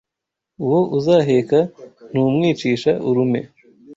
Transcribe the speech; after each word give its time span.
Uwo 0.63 0.79
uzaheka 0.97 1.59
ntumwicisha 2.11 2.91
urume 3.09 3.41